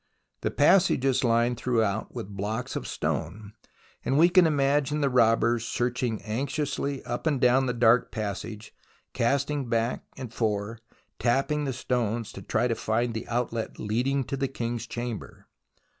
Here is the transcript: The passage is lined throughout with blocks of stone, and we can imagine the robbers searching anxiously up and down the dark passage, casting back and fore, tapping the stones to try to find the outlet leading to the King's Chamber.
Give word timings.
The 0.41 0.49
passage 0.49 1.05
is 1.05 1.23
lined 1.23 1.57
throughout 1.57 2.11
with 2.15 2.35
blocks 2.35 2.75
of 2.75 2.87
stone, 2.87 3.53
and 4.03 4.17
we 4.17 4.29
can 4.29 4.47
imagine 4.47 4.99
the 5.01 5.11
robbers 5.11 5.63
searching 5.63 6.23
anxiously 6.23 7.03
up 7.03 7.27
and 7.27 7.39
down 7.39 7.67
the 7.67 7.73
dark 7.73 8.11
passage, 8.11 8.73
casting 9.13 9.69
back 9.69 10.03
and 10.17 10.33
fore, 10.33 10.79
tapping 11.19 11.65
the 11.65 11.71
stones 11.73 12.31
to 12.31 12.41
try 12.41 12.67
to 12.67 12.73
find 12.73 13.13
the 13.13 13.27
outlet 13.27 13.77
leading 13.77 14.23
to 14.23 14.35
the 14.35 14.47
King's 14.47 14.87
Chamber. 14.87 15.45